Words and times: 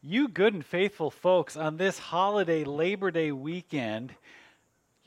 you 0.00 0.28
good 0.28 0.54
and 0.54 0.64
faithful 0.64 1.10
folks 1.10 1.56
on 1.56 1.76
this 1.76 1.98
holiday 1.98 2.64
Labor 2.64 3.10
Day 3.10 3.32
weekend 3.32 4.14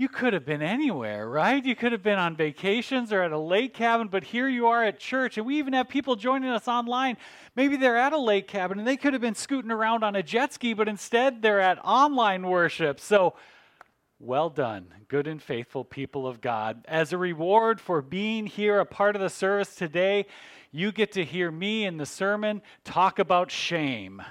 you 0.01 0.09
could 0.09 0.33
have 0.33 0.45
been 0.45 0.63
anywhere, 0.63 1.29
right? 1.29 1.63
You 1.63 1.75
could 1.75 1.91
have 1.91 2.01
been 2.01 2.17
on 2.17 2.35
vacations 2.35 3.13
or 3.13 3.21
at 3.21 3.31
a 3.31 3.37
lake 3.37 3.75
cabin, 3.75 4.07
but 4.07 4.23
here 4.23 4.47
you 4.47 4.65
are 4.65 4.83
at 4.83 4.97
church. 4.97 5.37
And 5.37 5.45
we 5.45 5.59
even 5.59 5.73
have 5.73 5.87
people 5.87 6.15
joining 6.15 6.49
us 6.49 6.67
online. 6.67 7.17
Maybe 7.55 7.77
they're 7.77 7.97
at 7.97 8.11
a 8.11 8.17
lake 8.17 8.47
cabin 8.47 8.79
and 8.79 8.87
they 8.87 8.97
could 8.97 9.13
have 9.13 9.21
been 9.21 9.35
scooting 9.35 9.69
around 9.69 10.03
on 10.03 10.15
a 10.15 10.23
jet 10.23 10.53
ski, 10.53 10.73
but 10.73 10.87
instead 10.87 11.43
they're 11.43 11.59
at 11.59 11.77
online 11.85 12.47
worship. 12.47 12.99
So, 12.99 13.35
well 14.17 14.49
done, 14.49 14.87
good 15.07 15.27
and 15.27 15.39
faithful 15.39 15.85
people 15.85 16.25
of 16.25 16.41
God. 16.41 16.83
As 16.87 17.13
a 17.13 17.17
reward 17.19 17.79
for 17.79 18.01
being 18.01 18.47
here, 18.47 18.79
a 18.79 18.85
part 18.87 19.15
of 19.15 19.21
the 19.21 19.29
service 19.29 19.75
today, 19.75 20.25
you 20.71 20.91
get 20.91 21.11
to 21.11 21.23
hear 21.23 21.51
me 21.51 21.85
in 21.85 21.97
the 21.97 22.07
sermon 22.07 22.63
talk 22.83 23.19
about 23.19 23.51
shame. 23.51 24.23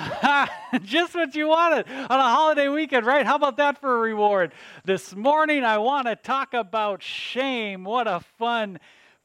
Just 0.82 1.14
what 1.14 1.34
you 1.34 1.48
wanted 1.48 1.86
on 1.88 2.18
a 2.18 2.22
holiday 2.22 2.68
weekend, 2.68 3.04
right? 3.04 3.26
How 3.26 3.36
about 3.36 3.56
that 3.58 3.78
for 3.78 3.96
a 3.96 4.00
reward? 4.00 4.52
This 4.84 5.14
morning, 5.14 5.64
I 5.64 5.78
want 5.78 6.06
to 6.06 6.16
talk 6.16 6.54
about 6.54 7.02
shame. 7.02 7.84
What 7.84 8.06
a 8.06 8.20
fun, 8.38 8.78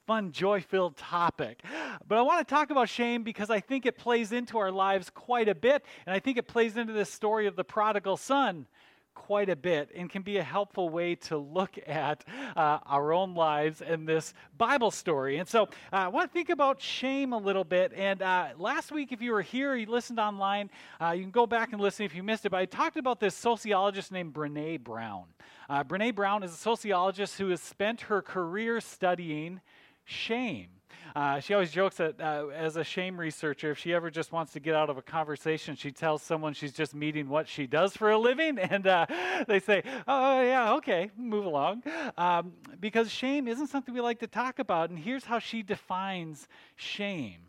fun, 0.06 0.32
joy 0.32 0.62
filled 0.62 0.98
topic. 0.98 1.62
But 2.08 2.18
I 2.18 2.22
want 2.24 2.46
to 2.46 2.54
talk 2.54 2.72
about 2.72 2.90
shame 2.90 3.24
because 3.24 3.50
I 3.50 3.60
think 3.60 3.86
it 3.86 3.98
plays 3.98 4.32
into 4.32 4.58
our 4.58 4.72
lives 4.72 5.10
quite 5.10 5.48
a 5.48 5.56
bit. 5.56 5.86
And 6.06 6.14
I 6.14 6.20
think 6.20 6.38
it 6.38 6.48
plays 6.48 6.78
into 6.78 6.94
this 6.94 7.12
story 7.12 7.48
of 7.48 7.56
the 7.56 7.64
prodigal 7.64 8.18
son 8.18 8.68
quite 9.16 9.50
a 9.50 9.56
bit 9.56 9.90
and 9.96 10.10
can 10.10 10.22
be 10.22 10.38
a 10.38 10.44
helpful 10.44 10.90
way 10.90 11.16
to 11.16 11.38
look 11.38 11.80
at 11.88 12.24
uh, 12.56 12.80
our 12.86 13.14
own 13.14 13.34
lives 13.34 13.82
and 13.82 14.08
this 14.08 14.34
Bible 14.58 14.92
story. 14.92 15.38
And 15.38 15.48
so 15.48 15.64
uh, 15.64 15.68
I 15.92 16.08
want 16.10 16.30
to 16.30 16.34
think 16.34 16.50
about 16.50 16.82
shame 16.82 17.34
a 17.34 17.38
little 17.38 17.64
bit. 17.64 17.92
And 17.96 18.22
uh, 18.22 18.50
last 18.60 18.92
week, 18.92 19.12
if 19.12 19.22
you 19.22 19.32
were 19.32 19.42
here, 19.42 19.76
you 19.76 19.88
listened 19.88 20.20
online, 20.20 20.70
uh, 21.02 21.12
you 21.12 21.24
can 21.24 21.32
go 21.32 21.48
back 21.48 21.72
and 21.72 21.82
listen 21.82 22.06
if 22.06 22.14
you 22.14 22.22
missed 22.22 22.46
it. 22.46 22.50
But 22.50 22.60
I 22.60 22.66
talked 22.66 22.98
about 22.98 23.20
this 23.20 23.34
sociologist 23.34 24.12
named 24.12 24.34
Brene 24.34 24.84
Brown. 24.84 25.24
Uh, 25.68 25.84
Brene 25.84 26.14
Brown 26.14 26.44
is 26.44 26.52
a 26.52 26.58
sociologist 26.58 27.40
who 27.40 27.50
has 27.50 27.62
spent 27.62 28.02
her 28.02 28.22
career 28.22 28.80
studying 28.80 29.62
shame. 30.04 30.68
Uh, 31.16 31.40
she 31.40 31.54
always 31.54 31.72
jokes 31.72 31.96
that 31.98 32.20
uh, 32.20 32.48
as 32.48 32.76
a 32.76 32.84
shame 32.84 33.18
researcher, 33.18 33.72
if 33.72 33.78
she 33.78 33.94
ever 33.94 34.10
just 34.10 34.32
wants 34.32 34.52
to 34.54 34.60
get 34.60 34.76
out 34.76 34.90
of 34.90 34.98
a 34.98 35.02
conversation, 35.02 35.76
she 35.76 35.92
tells 35.92 36.22
someone 36.22 36.54
she's 36.54 36.74
just 36.74 36.94
meeting 36.94 37.30
what 37.30 37.48
she 37.48 37.68
does 37.68 37.96
for 37.96 38.12
a 38.12 38.18
living, 38.18 38.58
and 38.60 38.86
uh, 38.86 39.06
they 39.48 39.60
say, 39.60 39.84
"Oh 40.08 40.42
yeah, 40.42 40.74
okay, 40.74 41.12
move 41.18 41.46
along," 41.46 41.84
um, 42.18 42.54
because 42.80 43.10
shame 43.10 43.48
isn't 43.48 43.68
something 43.68 43.94
we 43.94 44.02
like 44.02 44.20
to 44.20 44.28
talk 44.28 44.60
about. 44.60 44.90
And 44.90 45.00
here's 45.00 45.26
how 45.26 45.40
she 45.40 45.64
defines 45.64 46.48
shame. 46.76 47.46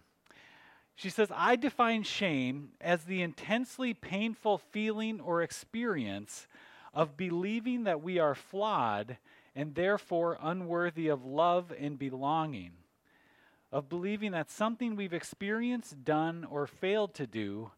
She 0.97 1.11
says, 1.11 1.29
I 1.35 1.57
define 1.57 2.05
shame 2.05 2.71
as 2.81 3.05
the 3.05 3.21
intensely 3.21 3.93
painful 3.93 4.57
feeling 4.59 5.21
or 5.21 5.43
experience 5.43 6.47
of 6.95 7.19
believing 7.19 7.85
that 7.85 8.03
we 8.03 8.19
are 8.19 8.35
flawed 8.35 9.19
and 9.55 9.75
therefore 9.75 10.39
unworthy 10.41 11.09
of 11.09 11.25
love 11.25 11.71
and 11.79 11.99
belonging 11.99 12.73
of 13.77 13.91
believing 13.91 14.33
that 14.33 14.51
something 14.51 14.97
we've 14.97 15.13
experienced, 15.13 16.03
done, 16.03 16.47
or 16.51 16.67
failed 16.67 17.13
to 17.13 17.27
do 17.27 17.71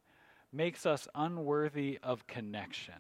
makes 0.52 0.86
us 0.86 1.08
unworthy 1.12 1.98
of 2.04 2.24
connection. 2.28 2.94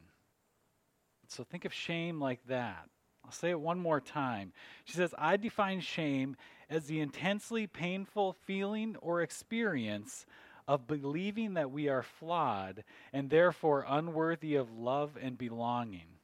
So 1.28 1.44
think 1.44 1.64
of 1.64 1.72
shame 1.72 2.18
like 2.18 2.44
that. 2.48 2.88
I'll 3.24 3.30
say 3.30 3.50
it 3.50 3.60
one 3.60 3.78
more 3.78 4.00
time. 4.00 4.52
She 4.84 4.94
says, 4.94 5.14
I 5.16 5.36
define 5.36 5.78
shame 5.78 6.36
as 6.68 6.86
the 6.86 6.98
intensely 6.98 7.68
painful 7.68 8.32
feeling 8.32 8.96
or 9.00 9.22
experience 9.22 10.26
of 10.66 10.88
believing 10.88 11.54
that 11.54 11.70
we 11.70 11.88
are 11.88 12.02
flawed 12.02 12.82
and 13.12 13.30
therefore 13.30 13.86
unworthy 13.88 14.56
of 14.56 14.76
love 14.76 15.16
and 15.22 15.38
belonging 15.38 16.18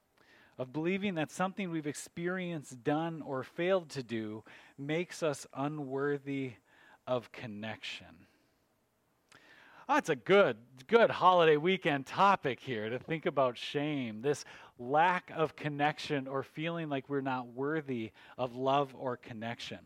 of 0.58 0.72
believing 0.72 1.16
that 1.16 1.32
something 1.32 1.70
we've 1.70 1.86
experienced, 1.86 2.84
done, 2.84 3.22
or 3.26 3.42
failed 3.42 3.90
to 3.90 4.02
do 4.02 4.44
makes 4.78 5.20
us 5.20 5.46
unworthy 5.52 6.52
of 7.06 7.32
connection. 7.32 8.06
Oh, 9.86 9.98
it's 9.98 10.08
a 10.08 10.16
good, 10.16 10.56
good 10.86 11.10
holiday 11.10 11.58
weekend 11.58 12.06
topic 12.06 12.58
here 12.58 12.88
to 12.88 12.98
think 12.98 13.26
about 13.26 13.58
shame, 13.58 14.22
this 14.22 14.46
lack 14.78 15.30
of 15.36 15.56
connection 15.56 16.26
or 16.26 16.42
feeling 16.42 16.88
like 16.88 17.08
we're 17.08 17.20
not 17.20 17.48
worthy 17.48 18.10
of 18.38 18.56
love 18.56 18.94
or 18.98 19.18
connection. 19.18 19.78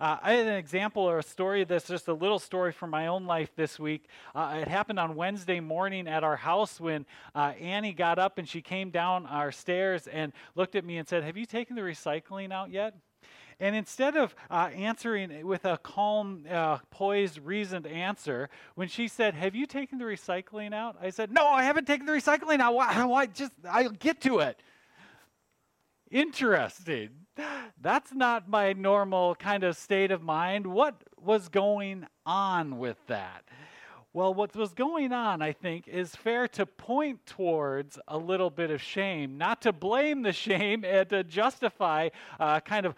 Uh, 0.00 0.18
I 0.22 0.32
had 0.34 0.46
an 0.46 0.54
example 0.54 1.02
or 1.02 1.18
a 1.18 1.22
story 1.22 1.64
that's 1.64 1.88
just 1.88 2.08
a 2.08 2.12
little 2.12 2.38
story 2.38 2.72
from 2.72 2.90
my 2.90 3.06
own 3.06 3.26
life 3.26 3.50
this 3.56 3.78
week. 3.78 4.08
Uh, 4.34 4.58
it 4.60 4.68
happened 4.68 4.98
on 4.98 5.16
Wednesday 5.16 5.60
morning 5.60 6.06
at 6.06 6.22
our 6.24 6.36
house 6.36 6.78
when 6.78 7.06
uh, 7.34 7.52
Annie 7.58 7.94
got 7.94 8.18
up 8.18 8.36
and 8.36 8.46
she 8.46 8.60
came 8.60 8.90
down 8.90 9.24
our 9.26 9.50
stairs 9.50 10.06
and 10.06 10.34
looked 10.56 10.74
at 10.74 10.84
me 10.84 10.98
and 10.98 11.08
said, 11.08 11.24
Have 11.24 11.38
you 11.38 11.46
taken 11.46 11.74
the 11.74 11.82
recycling 11.82 12.52
out 12.52 12.70
yet? 12.70 12.94
And 13.60 13.74
instead 13.74 14.16
of 14.16 14.36
uh, 14.50 14.70
answering 14.74 15.44
with 15.44 15.64
a 15.64 15.78
calm, 15.78 16.44
uh, 16.48 16.78
poised, 16.90 17.40
reasoned 17.40 17.86
answer, 17.86 18.48
when 18.76 18.88
she 18.88 19.08
said, 19.08 19.34
Have 19.34 19.56
you 19.56 19.66
taken 19.66 19.98
the 19.98 20.04
recycling 20.04 20.72
out? 20.72 20.96
I 21.02 21.10
said, 21.10 21.32
No, 21.32 21.46
I 21.46 21.64
haven't 21.64 21.86
taken 21.86 22.06
the 22.06 22.12
recycling 22.12 22.60
out. 22.60 22.74
Why? 22.74 23.04
why 23.04 23.26
just, 23.26 23.52
I'll 23.68 23.90
get 23.90 24.20
to 24.22 24.38
it. 24.40 24.60
Interesting. 26.10 27.10
That's 27.80 28.12
not 28.12 28.48
my 28.48 28.72
normal 28.72 29.34
kind 29.34 29.64
of 29.64 29.76
state 29.76 30.10
of 30.10 30.22
mind. 30.22 30.66
What 30.66 31.02
was 31.20 31.48
going 31.48 32.06
on 32.24 32.78
with 32.78 32.96
that? 33.08 33.44
Well, 34.14 34.32
what 34.32 34.56
was 34.56 34.72
going 34.72 35.12
on, 35.12 35.42
I 35.42 35.52
think, 35.52 35.86
is 35.86 36.16
fair 36.16 36.48
to 36.48 36.64
point 36.64 37.26
towards 37.26 37.98
a 38.08 38.16
little 38.16 38.48
bit 38.48 38.70
of 38.70 38.80
shame, 38.80 39.36
not 39.36 39.62
to 39.62 39.72
blame 39.72 40.22
the 40.22 40.32
shame 40.46 40.84
and 40.84 41.08
to 41.10 41.22
justify 41.24 42.08
uh, 42.40 42.60
kind 42.60 42.86
of 42.86 42.94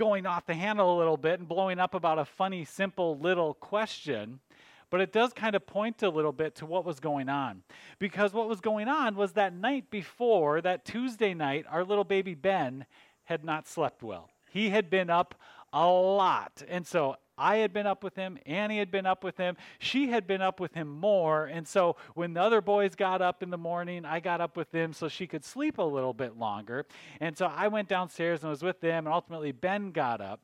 going 0.00 0.24
off 0.24 0.46
the 0.46 0.54
handle 0.54 0.96
a 0.96 0.98
little 0.98 1.18
bit 1.18 1.40
and 1.40 1.46
blowing 1.46 1.78
up 1.78 1.94
about 1.94 2.18
a 2.18 2.24
funny, 2.24 2.64
simple 2.64 3.18
little 3.18 3.52
question. 3.52 4.40
But 4.88 5.02
it 5.02 5.12
does 5.12 5.34
kind 5.34 5.54
of 5.54 5.66
point 5.66 6.02
a 6.02 6.08
little 6.08 6.32
bit 6.32 6.54
to 6.56 6.66
what 6.66 6.86
was 6.86 7.00
going 7.00 7.28
on. 7.28 7.62
Because 7.98 8.32
what 8.32 8.48
was 8.48 8.62
going 8.62 8.88
on 8.88 9.14
was 9.14 9.32
that 9.32 9.52
night 9.52 9.90
before, 9.90 10.62
that 10.62 10.86
Tuesday 10.86 11.34
night, 11.34 11.66
our 11.70 11.84
little 11.84 12.04
baby 12.04 12.34
Ben 12.34 12.86
had 13.24 13.44
not 13.44 13.68
slept 13.68 14.02
well. 14.02 14.30
He 14.50 14.70
had 14.70 14.88
been 14.88 15.10
up 15.10 15.34
a 15.70 15.86
lot. 15.86 16.62
And 16.66 16.86
so 16.86 17.16
I 17.40 17.56
had 17.56 17.72
been 17.72 17.86
up 17.86 18.04
with 18.04 18.14
him. 18.14 18.38
Annie 18.44 18.78
had 18.78 18.90
been 18.90 19.06
up 19.06 19.24
with 19.24 19.38
him. 19.38 19.56
She 19.78 20.08
had 20.08 20.26
been 20.26 20.42
up 20.42 20.60
with 20.60 20.74
him 20.74 20.88
more. 20.88 21.46
And 21.46 21.66
so 21.66 21.96
when 22.14 22.34
the 22.34 22.42
other 22.42 22.60
boys 22.60 22.94
got 22.94 23.22
up 23.22 23.42
in 23.42 23.48
the 23.48 23.58
morning, 23.58 24.04
I 24.04 24.20
got 24.20 24.40
up 24.40 24.56
with 24.56 24.70
them 24.70 24.92
so 24.92 25.08
she 25.08 25.26
could 25.26 25.44
sleep 25.44 25.78
a 25.78 25.82
little 25.82 26.12
bit 26.12 26.36
longer. 26.36 26.86
And 27.18 27.36
so 27.36 27.46
I 27.46 27.68
went 27.68 27.88
downstairs 27.88 28.42
and 28.42 28.50
was 28.50 28.62
with 28.62 28.80
them. 28.80 29.06
And 29.06 29.14
ultimately, 29.14 29.52
Ben 29.52 29.90
got 29.90 30.20
up. 30.20 30.40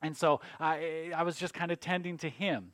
And 0.00 0.16
so 0.16 0.40
I, 0.58 1.12
I 1.14 1.22
was 1.22 1.36
just 1.36 1.54
kind 1.54 1.70
of 1.70 1.78
tending 1.78 2.16
to 2.18 2.28
him. 2.28 2.72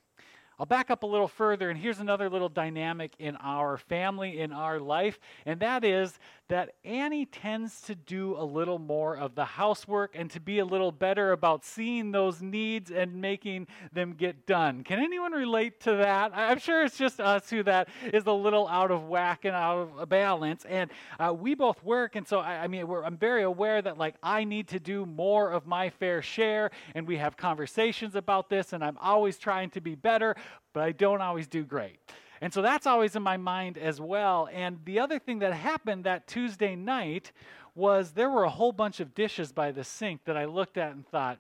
I'll 0.59 0.67
back 0.67 0.91
up 0.91 1.05
a 1.05 1.07
little 1.07 1.29
further, 1.29 1.71
and 1.71 1.79
here's 1.79 2.01
another 2.01 2.29
little 2.29 2.49
dynamic 2.49 3.13
in 3.21 3.37
our 3.37 3.77
family, 3.77 4.41
in 4.41 4.53
our 4.53 4.81
life, 4.81 5.21
and 5.47 5.61
that 5.61 5.85
is 5.85 6.19
that 6.49 6.75
Annie 6.83 7.27
tends 7.27 7.83
to 7.83 7.95
do 7.95 8.35
a 8.37 8.43
little 8.43 8.79
more 8.79 9.17
of 9.17 9.35
the 9.35 9.45
housework 9.45 10.13
and 10.15 10.31
to 10.31 10.41
be 10.41 10.59
a 10.59 10.65
little 10.65 10.91
better 10.91 11.33
about 11.33 11.65
seeing 11.65 12.11
those 12.11 12.41
needs 12.41 12.91
and 12.91 13.21
making 13.21 13.67
them 13.93 14.15
get 14.15 14.47
done. 14.47 14.83
Can 14.83 14.99
anyone 14.99 15.33
relate 15.33 15.79
to 15.81 15.97
that? 15.97 16.33
I'm 16.35 16.59
sure 16.59 16.83
it's 16.83 16.97
just 16.97 17.21
us 17.21 17.51
who 17.51 17.63
that 17.65 17.89
is 18.13 18.25
a 18.27 18.33
little 18.33 18.67
out 18.67 18.91
of 18.91 19.09
whack 19.09 19.45
and 19.45 19.55
out 19.55 19.93
of 19.99 20.09
balance. 20.09 20.65
And 20.65 20.91
uh, 21.21 21.35
we 21.39 21.55
both 21.55 21.85
work, 21.85 22.17
and 22.17 22.27
so 22.27 22.39
I, 22.39 22.65
I 22.65 22.67
mean, 22.67 22.89
I'm 23.05 23.19
very 23.19 23.43
aware 23.43 23.83
that 23.83 23.99
like 23.99 24.15
I 24.23 24.45
need 24.45 24.69
to 24.69 24.81
do 24.81 25.05
more 25.05 25.53
of 25.53 25.67
my 25.67 25.91
fair 25.91 26.23
share, 26.23 26.71
and 26.95 27.07
we 27.07 27.19
have 27.19 27.37
conversations 27.37 28.15
about 28.15 28.49
this, 28.49 28.73
and 28.73 28.83
I'm 28.83 28.97
always 29.03 29.37
trying 29.39 29.71
to 29.71 29.83
be 29.83 29.95
better, 29.95 30.35
but 30.73 30.83
I 30.83 30.93
don't 30.93 31.21
always 31.21 31.47
do 31.47 31.65
great. 31.65 31.99
And 32.41 32.53
so 32.53 32.62
that's 32.62 32.87
always 32.87 33.17
in 33.17 33.23
my 33.23 33.37
mind 33.37 33.79
as 33.79 34.00
well. 34.00 34.49
And 34.53 34.79
the 34.85 35.00
other 35.00 35.19
thing 35.19 35.41
that 35.41 35.53
happened 35.53 36.05
that 36.05 36.27
Tuesday 36.27 36.77
night 36.77 37.33
was 37.75 38.12
there 38.12 38.31
were 38.31 38.45
a 38.45 38.50
whole 38.50 38.73
bunch 38.73 39.00
of 39.00 39.15
dishes 39.15 39.53
by 39.53 39.73
the 39.73 39.85
sink 39.85 40.25
that 40.25 40.37
I 40.37 40.45
looked 40.45 40.79
at 40.79 40.93
and 40.93 41.06
thought, 41.09 41.39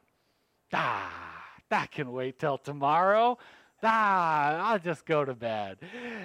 ah, 0.72 1.44
that 1.68 1.90
can 1.90 2.12
wait 2.12 2.38
till 2.38 2.58
tomorrow. 2.58 3.38
Ah, 3.82 4.70
I'll 4.70 4.78
just 4.78 5.06
go 5.06 5.24
to 5.24 5.34
bed. 5.34 5.78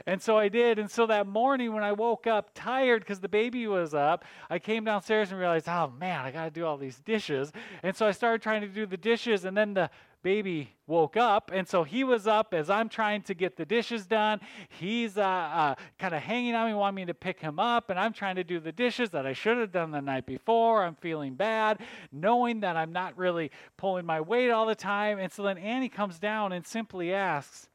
And 0.08 0.20
so 0.20 0.38
I 0.38 0.50
did. 0.50 0.80
And 0.80 0.90
so 0.90 1.06
that 1.06 1.28
morning 1.28 1.74
when 1.74 1.84
I 1.84 1.92
woke 1.92 2.26
up 2.26 2.50
tired 2.56 3.02
because 3.02 3.20
the 3.20 3.30
baby 3.30 3.68
was 3.68 3.94
up, 3.94 4.26
I 4.50 4.58
came 4.58 4.86
downstairs 4.86 5.30
and 5.30 5.40
realized, 5.40 5.68
oh 5.70 5.94
man, 6.00 6.26
I 6.26 6.32
got 6.32 6.46
to 6.46 6.52
do 6.52 6.66
all 6.66 6.78
these 6.78 7.00
dishes. 7.00 7.52
And 7.84 7.96
so 7.96 8.08
I 8.08 8.12
started 8.12 8.42
trying 8.42 8.62
to 8.62 8.68
do 8.68 8.88
the 8.88 8.98
dishes. 8.98 9.46
And 9.46 9.56
then 9.56 9.76
the 9.76 9.92
baby 10.24 10.76
woke 10.88 11.18
up, 11.18 11.52
and 11.54 11.68
so 11.68 11.84
he 11.84 12.04
was 12.04 12.26
up 12.26 12.54
as 12.54 12.70
I'm 12.70 12.90
trying 12.90 13.22
to 13.24 13.34
get 13.34 13.58
the 13.58 13.66
dishes 13.66 14.06
done. 14.08 14.40
He's 14.70 15.18
uh, 15.18 15.22
uh, 15.22 15.76
kind 16.00 16.16
of 16.16 16.22
hanging 16.22 16.56
on 16.56 16.68
me, 16.68 16.74
wanting 16.74 16.96
me 16.96 17.06
to 17.06 17.14
pick 17.14 17.40
him 17.40 17.60
up, 17.60 17.90
and 17.90 18.00
I'm 18.00 18.14
trying 18.14 18.36
to 18.38 18.44
do 18.44 18.60
the 18.60 18.72
dishes 18.72 19.12
that 19.12 19.26
I 19.26 19.34
should 19.34 19.58
have 19.58 19.72
done 19.72 19.92
the 19.92 20.02
night 20.02 20.26
before. 20.26 20.84
I'm 20.84 20.96
feeling 20.96 21.36
bad, 21.36 21.82
knowing 22.12 22.62
that 22.62 22.76
I'm 22.76 22.92
not 22.92 23.18
really 23.18 23.52
pulling 23.78 24.06
my 24.06 24.22
weight 24.22 24.50
all 24.50 24.66
the 24.66 24.76
time. 24.76 25.20
And 25.20 25.32
so 25.32 25.44
then 25.44 25.58
Annie 25.58 25.90
comes 25.90 26.18
down 26.18 26.54
and 26.54 26.66
simply 26.66 27.14
asks, 27.14 27.70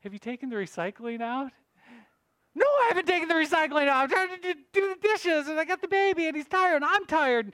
Have 0.00 0.12
you 0.12 0.18
taken 0.18 0.48
the 0.48 0.56
recycling 0.56 1.20
out? 1.20 1.52
No, 2.54 2.66
I 2.66 2.86
haven't 2.88 3.06
taken 3.06 3.28
the 3.28 3.34
recycling 3.34 3.88
out. 3.88 4.02
I'm 4.02 4.08
trying 4.10 4.28
to 4.28 4.54
do 4.72 4.94
the 4.94 5.08
dishes, 5.08 5.48
and 5.48 5.58
I 5.58 5.64
got 5.64 5.80
the 5.80 5.88
baby, 5.88 6.26
and 6.26 6.36
he's 6.36 6.46
tired, 6.46 6.76
and 6.76 6.84
I'm 6.84 7.06
tired. 7.06 7.52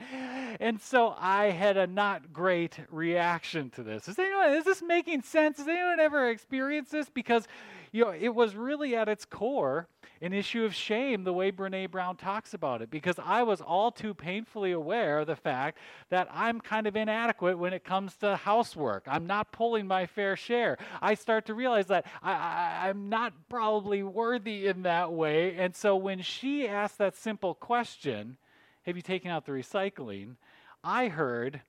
And 0.59 0.81
so 0.81 1.15
I 1.17 1.51
had 1.51 1.77
a 1.77 1.87
not 1.87 2.33
great 2.33 2.79
reaction 2.89 3.69
to 3.71 3.83
this. 3.83 4.09
Is 4.09 4.19
anyone, 4.19 4.51
is 4.51 4.65
this 4.65 4.81
making 4.81 5.21
sense? 5.21 5.57
Has 5.57 5.67
anyone 5.69 6.01
ever 6.01 6.29
experienced 6.29 6.91
this? 6.91 7.09
Because 7.09 7.47
you 7.91 8.03
know, 8.03 8.11
it 8.11 8.35
was 8.35 8.55
really 8.55 8.95
at 8.95 9.07
its 9.07 9.25
core 9.25 9.87
an 10.21 10.33
issue 10.33 10.65
of 10.65 10.75
shame 10.75 11.23
the 11.23 11.33
way 11.33 11.51
Brene 11.51 11.89
Brown 11.89 12.17
talks 12.17 12.53
about 12.53 12.81
it 12.81 12.91
because 12.91 13.15
I 13.23 13.43
was 13.43 13.61
all 13.61 13.91
too 13.91 14.13
painfully 14.13 14.71
aware 14.71 15.19
of 15.19 15.27
the 15.27 15.35
fact 15.35 15.77
that 16.09 16.27
I'm 16.31 16.59
kind 16.59 16.87
of 16.87 16.95
inadequate 16.95 17.57
when 17.57 17.73
it 17.73 17.83
comes 17.83 18.15
to 18.17 18.35
housework. 18.35 19.03
I'm 19.07 19.27
not 19.27 19.51
pulling 19.51 19.87
my 19.87 20.05
fair 20.05 20.35
share. 20.35 20.77
I 21.01 21.13
start 21.13 21.45
to 21.45 21.53
realize 21.53 21.87
that 21.87 22.05
I, 22.21 22.89
I'm 22.89 23.09
not 23.09 23.33
probably 23.49 24.03
worthy 24.03 24.67
in 24.67 24.83
that 24.83 25.11
way. 25.11 25.55
And 25.55 25.75
so 25.75 25.95
when 25.95 26.21
she 26.21 26.67
asked 26.67 26.97
that 26.97 27.15
simple 27.15 27.53
question, 27.53 28.37
Have 28.83 28.95
you 28.95 29.01
taken 29.01 29.31
out 29.31 29.45
the 29.45 29.53
recycling? 29.53 30.35
I 30.83 31.07
heard, 31.07 31.61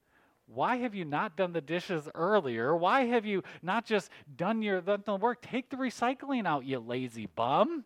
why 0.47 0.79
have 0.79 0.95
you 0.95 1.05
not 1.05 1.37
done 1.37 1.53
the 1.53 1.61
dishes 1.61 2.09
earlier? 2.15 2.75
Why 2.75 3.07
have 3.07 3.25
you 3.25 3.45
not 3.63 3.87
just 3.87 4.11
done 4.37 4.63
your 4.63 4.81
work? 4.81 5.43
Take 5.43 5.71
the 5.71 5.77
recycling 5.77 6.47
out, 6.47 6.65
you 6.65 6.81
lazy 6.81 7.27
bum. 7.27 7.85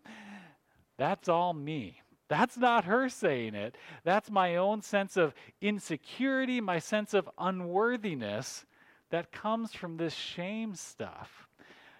That's 0.97 1.29
all 1.29 1.53
me. 1.53 2.01
That's 2.29 2.57
not 2.57 2.85
her 2.85 3.09
saying 3.09 3.55
it. 3.55 3.77
That's 4.03 4.31
my 4.31 4.57
own 4.57 4.83
sense 4.83 5.17
of 5.17 5.35
insecurity, 5.61 6.61
my 6.61 6.79
sense 6.79 7.15
of 7.15 7.29
unworthiness 7.39 8.65
that 9.11 9.31
comes 9.31 9.75
from 9.75 9.97
this 9.97 10.15
shame 10.15 10.75
stuff. 10.75 11.47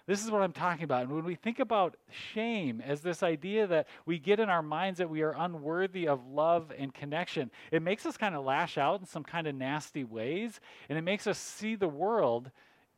This 0.07 0.23
is 0.23 0.29
what 0.29 0.43
I'm 0.43 0.51
talking 0.51 0.83
about. 0.83 1.03
And 1.03 1.15
when 1.15 1.25
we 1.25 1.35
think 1.35 1.59
about 1.59 1.95
shame 2.11 2.81
as 2.85 3.01
this 3.01 3.23
idea 3.23 3.65
that 3.67 3.87
we 4.05 4.19
get 4.19 4.39
in 4.39 4.49
our 4.49 4.61
minds 4.61 4.99
that 4.99 5.09
we 5.09 5.23
are 5.23 5.33
unworthy 5.35 6.07
of 6.07 6.27
love 6.27 6.71
and 6.77 6.93
connection, 6.93 7.49
it 7.71 7.81
makes 7.81 8.05
us 8.05 8.15
kind 8.15 8.35
of 8.35 8.45
lash 8.45 8.77
out 8.77 8.99
in 8.99 9.07
some 9.07 9.23
kind 9.23 9.47
of 9.47 9.55
nasty 9.55 10.03
ways. 10.03 10.59
And 10.89 10.97
it 10.97 11.01
makes 11.01 11.25
us 11.25 11.39
see 11.39 11.75
the 11.75 11.87
world 11.87 12.51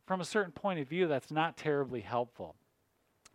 from 0.06 0.20
a 0.20 0.26
certain 0.26 0.52
point 0.52 0.80
of 0.80 0.90
view 0.90 1.08
that's 1.08 1.32
not 1.32 1.56
terribly 1.56 2.02
helpful. 2.02 2.56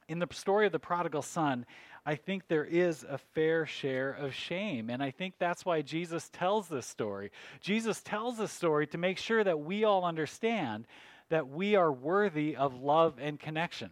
In 0.09 0.19
the 0.19 0.29
story 0.33 0.67
of 0.67 0.73
the 0.73 0.79
prodigal 0.79 1.23
son, 1.23 1.65
I 2.05 2.17
think 2.17 2.49
there 2.49 2.65
is 2.65 3.05
a 3.09 3.19
fair 3.19 3.65
share 3.65 4.13
of 4.13 4.35
shame. 4.35 4.91
And 4.91 5.03
I 5.03 5.11
think 5.11 5.35
that's 5.39 5.65
why 5.65 5.83
Jesus 5.83 6.29
tells 6.33 6.69
this 6.69 6.87
story. 6.87 7.31
Jesus 7.61 8.01
tells 8.03 8.39
this 8.39 8.53
story 8.53 8.87
to 8.89 8.99
make 8.99 9.19
sure 9.19 9.45
that 9.45 9.61
we 9.61 9.85
all 9.85 10.05
understand 10.05 10.87
that 11.29 11.49
we 11.49 11.77
are 11.77 11.93
worthy 11.93 12.57
of 12.57 12.83
love 12.83 13.15
and 13.21 13.39
connection. 13.39 13.91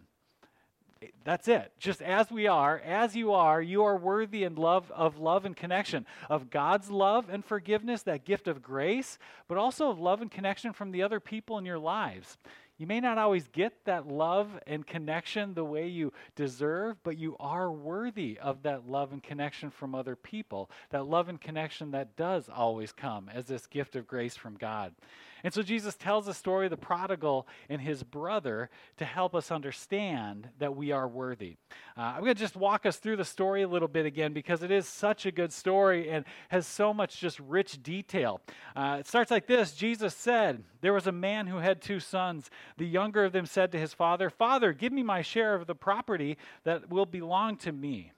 That's 1.23 1.47
it. 1.47 1.71
Just 1.79 2.01
as 2.01 2.29
we 2.29 2.47
are, 2.47 2.79
as 2.79 3.15
you 3.15 3.33
are, 3.33 3.59
you 3.59 3.83
are 3.85 3.97
worthy 3.97 4.43
and 4.43 4.59
love 4.59 4.91
of 4.91 5.17
love 5.17 5.45
and 5.45 5.55
connection, 5.55 6.05
of 6.29 6.51
God's 6.51 6.91
love 6.91 7.29
and 7.29 7.43
forgiveness, 7.43 8.03
that 8.03 8.25
gift 8.25 8.47
of 8.47 8.61
grace, 8.61 9.17
but 9.47 9.57
also 9.57 9.89
of 9.89 9.99
love 9.99 10.21
and 10.21 10.29
connection 10.29 10.73
from 10.73 10.91
the 10.91 11.01
other 11.01 11.19
people 11.19 11.57
in 11.57 11.65
your 11.65 11.79
lives. 11.79 12.37
You 12.81 12.87
may 12.87 12.99
not 12.99 13.19
always 13.19 13.47
get 13.47 13.85
that 13.85 14.07
love 14.07 14.49
and 14.65 14.87
connection 14.87 15.53
the 15.53 15.63
way 15.63 15.85
you 15.85 16.11
deserve, 16.35 16.97
but 17.03 17.15
you 17.15 17.35
are 17.39 17.71
worthy 17.71 18.39
of 18.39 18.63
that 18.63 18.89
love 18.89 19.13
and 19.13 19.21
connection 19.21 19.69
from 19.69 19.93
other 19.93 20.15
people. 20.15 20.67
That 20.89 21.05
love 21.05 21.29
and 21.29 21.39
connection 21.39 21.91
that 21.91 22.15
does 22.15 22.49
always 22.49 22.91
come 22.91 23.29
as 23.29 23.45
this 23.45 23.67
gift 23.67 23.95
of 23.95 24.07
grace 24.07 24.35
from 24.35 24.55
God. 24.55 24.95
And 25.43 25.53
so 25.53 25.61
Jesus 25.63 25.95
tells 25.95 26.25
the 26.25 26.33
story 26.33 26.65
of 26.65 26.71
the 26.71 26.77
prodigal 26.77 27.47
and 27.69 27.81
his 27.81 28.03
brother 28.03 28.69
to 28.97 29.05
help 29.05 29.35
us 29.35 29.51
understand 29.51 30.49
that 30.59 30.75
we 30.75 30.91
are 30.91 31.07
worthy. 31.07 31.57
Uh, 31.97 32.01
I'm 32.01 32.21
going 32.21 32.35
to 32.35 32.39
just 32.39 32.55
walk 32.55 32.85
us 32.85 32.97
through 32.97 33.17
the 33.17 33.25
story 33.25 33.63
a 33.63 33.67
little 33.67 33.87
bit 33.87 34.05
again 34.05 34.33
because 34.33 34.63
it 34.63 34.71
is 34.71 34.87
such 34.87 35.25
a 35.25 35.31
good 35.31 35.51
story 35.51 36.09
and 36.09 36.25
has 36.49 36.67
so 36.67 36.93
much 36.93 37.19
just 37.19 37.39
rich 37.39 37.81
detail. 37.81 38.41
Uh, 38.75 38.97
it 38.99 39.07
starts 39.07 39.31
like 39.31 39.47
this 39.47 39.73
Jesus 39.73 40.13
said, 40.13 40.63
There 40.81 40.93
was 40.93 41.07
a 41.07 41.11
man 41.11 41.47
who 41.47 41.57
had 41.57 41.81
two 41.81 41.99
sons. 41.99 42.49
The 42.77 42.85
younger 42.85 43.25
of 43.25 43.31
them 43.31 43.45
said 43.45 43.71
to 43.71 43.79
his 43.79 43.93
father, 43.93 44.29
Father, 44.29 44.73
give 44.73 44.93
me 44.93 45.03
my 45.03 45.21
share 45.21 45.55
of 45.55 45.67
the 45.67 45.75
property 45.75 46.37
that 46.63 46.89
will 46.89 47.05
belong 47.05 47.57
to 47.57 47.71
me. 47.71 48.11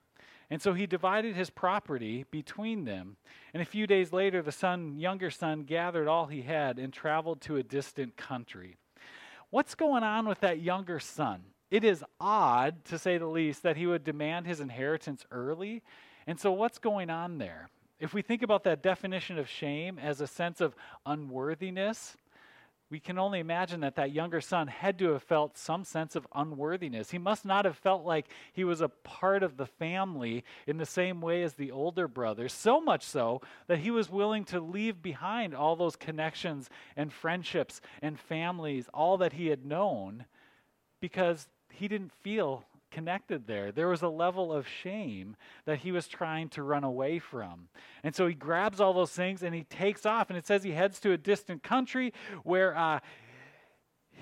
And 0.54 0.62
so 0.62 0.76
he 0.76 0.86
divided 0.86 1.36
his 1.36 1.50
property 1.50 2.26
between 2.30 2.86
them. 2.86 3.18
And 3.56 3.64
a 3.64 3.66
few 3.66 3.88
days 3.88 4.14
later, 4.14 4.44
the 4.44 4.52
son, 4.52 5.00
younger 5.00 5.32
son 5.32 5.64
gathered 5.64 6.08
all 6.08 6.28
he 6.28 6.44
had 6.44 6.78
and 6.78 6.94
traveled 6.94 7.42
to 7.42 7.58
a 7.58 7.64
distant 7.64 8.18
country. 8.18 8.78
What's 9.50 9.74
going 9.74 10.04
on 10.04 10.28
with 10.28 10.42
that 10.42 10.60
younger 10.60 11.00
son? 11.00 11.42
It 11.72 11.84
is 11.84 12.04
odd, 12.20 12.86
to 12.86 13.00
say 13.00 13.18
the 13.18 13.26
least, 13.26 13.64
that 13.64 13.78
he 13.78 13.88
would 13.88 14.04
demand 14.04 14.46
his 14.46 14.60
inheritance 14.60 15.26
early. 15.32 15.82
And 16.28 16.40
so, 16.40 16.52
what's 16.52 16.78
going 16.78 17.10
on 17.10 17.40
there? 17.40 17.70
If 18.00 18.14
we 18.14 18.22
think 18.22 18.44
about 18.44 18.64
that 18.66 18.84
definition 18.84 19.40
of 19.40 19.50
shame 19.50 19.98
as 19.98 20.22
a 20.22 20.28
sense 20.28 20.62
of 20.62 20.76
unworthiness, 21.04 22.16
we 22.94 23.00
can 23.00 23.18
only 23.18 23.40
imagine 23.40 23.80
that 23.80 23.96
that 23.96 24.12
younger 24.12 24.40
son 24.40 24.68
had 24.68 25.00
to 25.00 25.14
have 25.14 25.24
felt 25.24 25.58
some 25.58 25.84
sense 25.84 26.16
of 26.16 26.28
unworthiness. 26.36 27.10
He 27.10 27.18
must 27.18 27.44
not 27.44 27.66
have 27.66 27.76
felt 27.76 28.06
like 28.06 28.28
he 28.54 28.64
was 28.64 28.82
a 28.82 28.88
part 28.88 29.42
of 29.42 29.58
the 29.58 29.66
family 29.66 30.44
in 30.68 30.78
the 30.78 30.86
same 30.86 31.20
way 31.20 31.42
as 31.42 31.56
the 31.56 31.72
older 31.72 32.08
brothers, 32.08 32.54
so 32.54 32.80
much 32.80 33.04
so 33.04 33.42
that 33.66 33.80
he 33.80 33.90
was 33.90 34.12
willing 34.12 34.46
to 34.46 34.60
leave 34.60 35.02
behind 35.02 35.56
all 35.56 35.76
those 35.76 35.96
connections 35.96 36.70
and 36.96 37.12
friendships 37.12 37.82
and 38.04 38.20
families, 38.20 38.88
all 38.94 39.18
that 39.18 39.34
he 39.34 39.48
had 39.48 39.66
known, 39.66 40.26
because 41.02 41.48
he 41.72 41.88
didn't 41.88 42.12
feel 42.22 42.64
connected 42.94 43.48
there. 43.48 43.72
There 43.72 43.88
was 43.88 44.02
a 44.02 44.08
level 44.08 44.54
of 44.54 44.68
shame 44.68 45.36
that 45.66 45.80
he 45.80 45.92
was 45.92 46.08
trying 46.08 46.50
to 46.50 46.64
run 46.64 46.84
away 46.84 47.20
from. 47.20 47.68
And 48.04 48.16
so 48.16 48.28
he 48.28 48.36
grabs 48.36 48.80
all 48.80 48.94
those 48.94 49.12
things 49.12 49.42
and 49.44 49.56
he 49.56 49.64
takes 49.64 50.06
off. 50.06 50.30
And 50.30 50.38
it 50.38 50.46
says 50.46 50.64
he 50.64 50.72
heads 50.72 51.00
to 51.02 51.12
a 51.12 51.18
distant 51.18 51.64
country 51.64 52.14
where. 52.44 52.78
Uh, 52.78 53.00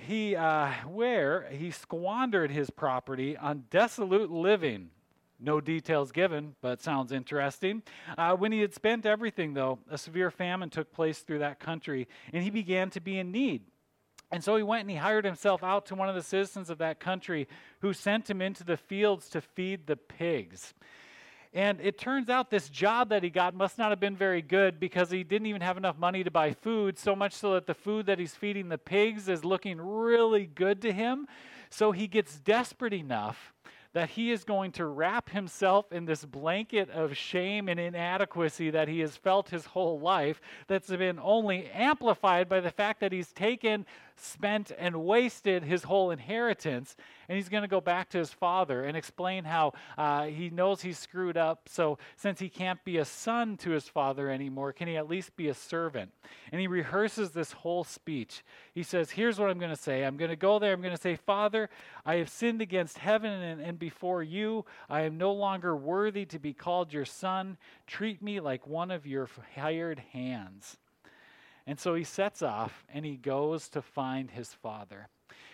he 0.08 0.36
uh, 0.36 0.72
where 0.88 1.48
he 1.52 1.70
squandered 1.70 2.50
his 2.50 2.72
property 2.72 3.38
on 3.38 3.66
dissolute 3.70 4.32
living. 4.32 4.90
No 5.40 5.60
details 5.60 6.12
given, 6.12 6.56
but 6.62 6.82
sounds 6.82 7.12
interesting. 7.12 7.82
Uh, 8.18 8.36
when 8.36 8.52
he 8.52 8.62
had 8.62 8.74
spent 8.74 9.06
everything, 9.06 9.54
though, 9.54 9.80
a 9.90 9.98
severe 9.98 10.30
famine 10.30 10.70
took 10.70 10.94
place 10.94 11.20
through 11.20 11.40
that 11.40 11.60
country, 11.60 12.08
and 12.32 12.44
he 12.44 12.50
began 12.52 12.90
to 12.92 13.00
be 13.00 13.18
in 13.18 13.32
need. 13.32 13.64
And 14.32 14.44
so 14.44 14.56
he 14.56 14.64
went 14.64 14.82
and 14.82 14.90
he 14.90 14.96
hired 14.96 15.26
himself 15.26 15.64
out 15.64 15.86
to 15.88 15.96
one 15.96 16.08
of 16.08 16.16
the 16.16 16.24
citizens 16.24 16.70
of 16.70 16.78
that 16.78 17.00
country 17.00 17.48
who 17.80 17.92
sent 17.92 18.30
him 18.30 18.42
into 18.42 18.64
the 18.64 18.78
fields 18.78 19.30
to 19.30 19.42
feed 19.42 19.88
the 19.88 19.98
pigs. 19.98 20.74
And 21.54 21.82
it 21.82 21.98
turns 21.98 22.30
out 22.30 22.50
this 22.50 22.70
job 22.70 23.10
that 23.10 23.24
he 23.24 23.30
got 23.30 23.54
must 23.54 23.78
not 23.78 23.90
have 23.90 24.00
been 24.00 24.16
very 24.16 24.42
good 24.42 24.80
because 24.80 25.12
he 25.12 25.26
didn't 25.26 25.48
even 25.48 25.62
have 25.62 25.76
enough 25.76 25.98
money 25.98 26.24
to 26.24 26.32
buy 26.32 26.54
food, 26.54 26.98
so 26.98 27.14
much 27.14 27.34
so 27.34 27.56
that 27.56 27.68
the 27.68 27.74
food 27.74 28.06
that 28.06 28.20
he's 28.20 28.36
feeding 28.36 28.70
the 28.70 28.78
pigs 28.78 29.28
is 29.28 29.44
looking 29.44 29.82
really 29.82 30.46
good 30.46 30.82
to 30.84 30.94
him. 30.94 31.28
So 31.70 31.92
he 31.92 32.08
gets 32.08 32.40
desperate 32.40 32.94
enough 32.94 33.54
that 33.94 34.12
he 34.12 34.32
is 34.32 34.44
going 34.44 34.72
to 34.72 34.86
wrap 34.86 35.30
himself 35.30 35.92
in 35.92 36.06
this 36.06 36.24
blanket 36.24 36.90
of 36.90 37.18
shame 37.18 37.68
and 37.68 37.80
inadequacy 37.80 38.70
that 38.70 38.88
he 38.88 39.00
has 39.00 39.18
felt 39.18 39.50
his 39.50 39.66
whole 39.66 40.00
life, 40.00 40.40
that's 40.68 40.90
been 40.90 41.20
only 41.22 41.68
amplified 41.68 42.48
by 42.48 42.60
the 42.60 42.72
fact 42.72 43.02
that 43.02 43.12
he's 43.12 43.34
taken, 43.34 43.86
spent, 44.16 44.72
and 44.78 45.04
wasted 45.04 45.64
his 45.64 45.84
whole 45.84 46.12
inheritance. 46.12 46.96
And 47.28 47.36
he's 47.36 47.50
going 47.50 47.64
to 47.64 47.68
go 47.68 47.82
back 47.82 48.10
to 48.10 48.18
his 48.18 48.32
father 48.32 48.84
and 48.86 48.96
explain 48.96 49.44
how 49.44 49.74
uh, 49.98 50.26
he 50.26 50.50
knows 50.50 50.82
he's 50.82 51.00
screwed 51.00 51.38
up. 51.38 51.68
So, 51.68 51.98
since 52.16 52.40
he 52.40 52.50
can't 52.50 52.84
be 52.84 52.98
a 52.98 53.06
son 53.06 53.58
to 53.58 53.72
his 53.72 53.88
father 53.88 54.30
anymore, 54.30 54.74
can 54.74 54.88
he 54.88 54.98
at 54.98 55.10
least 55.10 55.36
be 55.36 55.48
a 55.50 55.54
servant? 55.54 56.12
And 56.52 56.60
he 56.60 56.68
rehearses 56.68 57.32
this 57.32 57.52
whole 57.52 57.84
speech. 57.84 58.44
He 58.74 58.84
says, 58.84 59.12
Here's 59.12 59.38
what 59.38 59.50
I'm 59.50 59.60
going 59.60 59.76
to 59.76 59.82
say. 59.82 60.04
I'm 60.04 60.18
going 60.18 60.30
to 60.30 60.38
go 60.38 60.60
there. 60.60 60.74
I'm 60.74 60.82
going 60.82 60.96
to 60.96 61.02
say, 61.02 61.16
Father, 61.16 61.70
I 62.06 62.16
have 62.16 62.30
sinned 62.30 62.62
against 62.62 62.98
heaven 62.98 63.32
and, 63.32 63.62
and 63.62 63.78
before 63.78 64.24
you. 64.24 64.66
I 64.90 65.02
am 65.02 65.18
no 65.18 65.34
longer 65.34 65.76
worthy 65.76 66.26
to 66.26 66.40
be 66.40 66.54
called 66.54 66.94
your 66.94 67.06
son. 67.06 67.58
Treat 67.86 68.22
me 68.22 68.40
like 68.40 68.66
one 68.66 68.92
of 68.92 69.06
your 69.06 69.30
hired 69.56 70.00
hands. 70.14 70.78
And 71.68 71.80
so 71.80 71.94
he 71.94 72.04
sets 72.04 72.42
off 72.42 72.86
and 72.94 73.06
he 73.06 73.18
goes 73.18 73.70
to 73.70 73.82
find 73.82 74.32
his 74.32 74.54
father. 74.54 75.10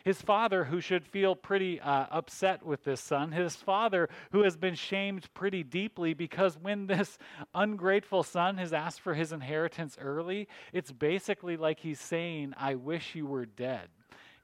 His 0.08 0.22
father, 0.22 0.64
who 0.64 0.80
should 0.80 1.06
feel 1.06 1.36
pretty 1.36 1.82
uh, 1.82 2.06
upset 2.10 2.66
with 2.66 2.86
this 2.86 3.02
son, 3.02 3.34
his 3.34 3.58
father, 3.58 4.08
who 4.32 4.44
has 4.44 4.56
been 4.56 4.76
shamed 4.76 5.28
pretty 5.34 5.64
deeply 5.64 6.14
because 6.14 6.58
when 6.58 6.88
this 6.88 7.18
ungrateful 7.54 8.24
son 8.24 8.56
has 8.56 8.72
asked 8.72 9.02
for 9.02 9.16
his 9.16 9.34
inheritance 9.34 9.98
early, 10.00 10.48
it's 10.72 10.94
basically 10.94 11.58
like 11.58 11.82
he's 11.82 12.00
saying, 12.00 12.54
I 12.56 12.76
wish 12.76 13.16
you 13.16 13.26
were 13.26 13.46
dead. 13.46 13.90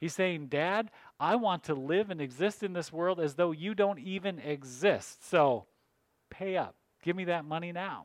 He's 0.00 0.12
saying, 0.12 0.48
Dad, 0.48 0.90
I 1.18 1.36
want 1.36 1.64
to 1.64 1.74
live 1.74 2.10
and 2.10 2.20
exist 2.20 2.62
in 2.62 2.74
this 2.74 2.92
world 2.92 3.18
as 3.18 3.36
though 3.36 3.52
you 3.52 3.74
don't 3.74 4.00
even 4.00 4.40
exist. 4.40 5.26
So 5.30 5.64
pay 6.28 6.58
up. 6.58 6.74
Give 7.02 7.16
me 7.16 7.24
that 7.24 7.46
money 7.46 7.72
now. 7.72 8.04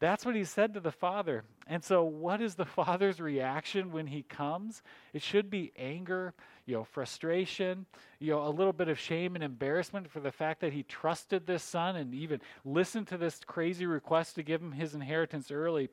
That's 0.00 0.24
what 0.24 0.34
he 0.34 0.44
said 0.44 0.74
to 0.74 0.80
the 0.80 0.90
father. 0.90 1.44
And 1.66 1.84
so, 1.84 2.02
what 2.02 2.40
is 2.40 2.54
the 2.54 2.64
father's 2.64 3.20
reaction 3.20 3.92
when 3.92 4.06
he 4.06 4.22
comes? 4.22 4.82
It 5.12 5.22
should 5.22 5.50
be 5.50 5.72
anger, 5.76 6.34
you 6.70 6.76
know, 6.76 6.84
frustration, 6.84 7.84
you 8.20 8.30
know, 8.30 8.46
a 8.46 8.48
little 8.48 8.72
bit 8.72 8.88
of 8.88 8.96
shame 8.96 9.34
and 9.34 9.42
embarrassment 9.42 10.08
for 10.08 10.20
the 10.20 10.30
fact 10.30 10.60
that 10.60 10.72
he 10.72 10.84
trusted 10.84 11.44
this 11.44 11.64
son 11.64 11.96
and 11.96 12.14
even 12.14 12.40
listened 12.64 13.08
to 13.08 13.18
this 13.18 13.40
crazy 13.44 13.86
request 13.86 14.36
to 14.36 14.44
give 14.44 14.62
him 14.62 14.70
his 14.70 14.94
inheritance 14.94 15.50
early. 15.50 15.88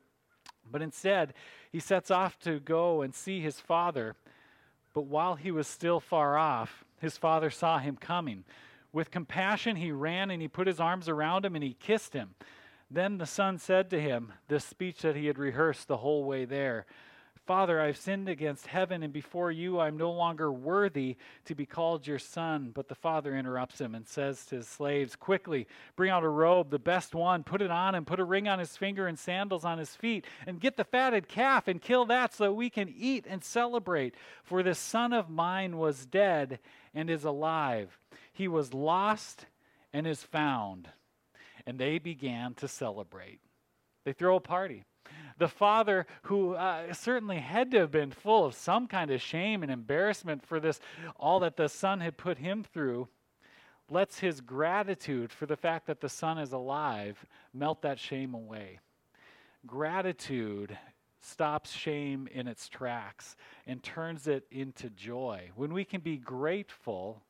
But 0.72 0.84
instead, 0.84 1.34
he 1.72 1.80
sets 1.80 2.12
off 2.12 2.38
to 2.42 2.60
go 2.60 3.02
and 3.02 3.16
see 3.16 3.42
his 3.42 3.60
father. 3.60 4.16
But 4.94 5.06
while 5.06 5.34
he 5.34 5.50
was 5.50 5.66
still 5.66 6.00
far 6.00 6.38
off, 6.38 6.86
his 7.02 7.18
father 7.18 7.50
saw 7.50 7.80
him 7.80 7.98
coming. 7.98 8.44
With 8.94 9.10
compassion, 9.10 9.78
he 9.78 9.92
ran 9.92 10.30
and 10.30 10.44
he 10.44 10.48
put 10.48 10.68
his 10.68 10.80
arms 10.80 11.10
around 11.10 11.44
him 11.44 11.56
and 11.56 11.64
he 11.64 11.74
kissed 11.74 12.14
him. 12.14 12.36
Then 12.92 13.18
the 13.18 13.26
son 13.26 13.58
said 13.58 13.90
to 13.90 14.00
him, 14.00 14.32
this 14.48 14.64
speech 14.64 15.02
that 15.02 15.16
he 15.16 15.26
had 15.26 15.40
rehearsed 15.40 15.88
the 15.88 15.98
whole 15.98 16.24
way 16.24 16.46
there 16.46 16.86
Father, 17.48 17.82
I've 17.82 17.98
sinned 17.98 18.30
against 18.30 18.68
heaven, 18.68 19.02
and 19.02 19.12
before 19.14 19.52
you 19.52 19.80
I'm 19.80 19.98
no 19.98 20.12
longer 20.12 20.52
worthy 20.52 21.16
to 21.46 21.56
be 21.56 21.66
called 21.66 22.06
your 22.06 22.20
son. 22.20 22.72
But 22.74 22.90
the 22.90 22.96
father 22.96 23.36
interrupts 23.36 23.82
him 23.82 23.96
and 23.96 24.06
says 24.06 24.46
to 24.48 24.58
his 24.58 24.68
slaves, 24.68 25.16
Quickly, 25.16 25.66
bring 25.96 26.12
out 26.12 26.24
a 26.24 26.30
robe, 26.30 26.70
the 26.70 26.78
best 26.78 27.16
one, 27.16 27.44
put 27.44 27.62
it 27.62 27.72
on 27.72 27.96
him, 27.96 28.06
put 28.06 28.20
a 28.20 28.26
ring 28.26 28.48
on 28.48 28.60
his 28.60 28.76
finger 28.78 29.08
and 29.08 29.18
sandals 29.18 29.66
on 29.66 29.80
his 29.80 29.96
feet, 29.96 30.26
and 30.46 30.60
get 30.60 30.78
the 30.78 30.84
fatted 30.84 31.28
calf 31.28 31.68
and 31.68 31.82
kill 31.82 32.06
that 32.06 32.34
so 32.34 32.52
we 32.52 32.70
can 32.70 32.94
eat 32.96 33.26
and 33.28 33.44
celebrate. 33.44 34.14
For 34.44 34.62
this 34.62 34.78
son 34.78 35.14
of 35.14 35.30
mine 35.30 35.78
was 35.78 36.06
dead 36.06 36.60
and 36.94 37.10
is 37.10 37.24
alive. 37.24 37.98
He 38.34 38.48
was 38.48 38.74
lost 38.74 39.46
and 39.94 40.06
is 40.06 40.22
found 40.22 40.90
and 41.68 41.78
they 41.78 42.00
began 42.00 42.54
to 42.56 42.68
celebrate. 42.68 43.42
They 44.06 44.14
throw 44.14 44.38
a 44.38 44.40
party. 44.40 44.86
The 45.38 45.48
father, 45.48 46.08
who 46.24 46.54
uh, 46.54 46.94
certainly 46.94 47.38
had 47.38 47.72
to 47.72 47.80
have 47.80 47.92
been 47.92 48.12
full 48.12 48.46
of 48.46 48.56
some 48.56 48.88
kind 48.88 49.12
of 49.12 49.22
shame 49.22 49.62
and 49.62 49.72
embarrassment 49.72 50.46
for 50.46 50.60
this, 50.60 50.80
all 51.18 51.40
that 51.42 51.58
the 51.58 51.70
son 51.70 52.00
had 52.00 52.18
put 52.18 52.40
him 52.40 52.64
through, 52.64 53.08
lets 53.90 54.20
his 54.20 54.42
gratitude 54.42 55.32
for 55.32 55.46
the 55.46 55.56
fact 55.56 55.88
that 55.88 56.02
the 56.02 56.10
son 56.10 56.38
is 56.38 56.52
alive 56.52 57.26
melt 57.54 57.82
that 57.84 58.00
shame 58.00 58.34
away. 58.34 58.80
Gratitude 59.66 60.78
stops 61.20 61.72
shame 61.72 62.28
in 62.32 62.48
its 62.48 62.68
tracks 62.68 63.36
and 63.66 63.84
turns 63.84 64.28
it 64.28 64.46
into 64.52 64.90
joy. 64.90 65.50
When 65.56 65.74
we 65.74 65.86
can 65.86 66.02
be 66.02 66.18
grateful, 66.18 67.22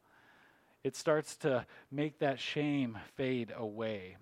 it 0.84 0.96
starts 0.96 1.36
to 1.38 1.66
make 1.92 2.20
that 2.20 2.40
shame 2.40 2.98
fade 3.16 3.54
away 3.56 4.18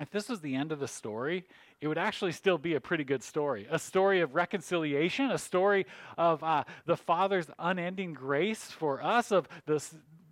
if 0.00 0.10
this 0.10 0.28
was 0.28 0.40
the 0.40 0.54
end 0.54 0.72
of 0.72 0.80
the 0.80 0.88
story, 0.88 1.44
it 1.80 1.88
would 1.88 1.98
actually 1.98 2.32
still 2.32 2.58
be 2.58 2.74
a 2.74 2.80
pretty 2.80 3.04
good 3.04 3.22
story. 3.22 3.66
A 3.70 3.78
story 3.78 4.20
of 4.20 4.34
reconciliation, 4.34 5.30
a 5.30 5.38
story 5.38 5.86
of 6.18 6.42
uh, 6.42 6.64
the 6.86 6.96
Father's 6.96 7.46
unending 7.58 8.12
grace 8.12 8.64
for 8.64 9.02
us, 9.02 9.30
of 9.30 9.48
the 9.66 9.84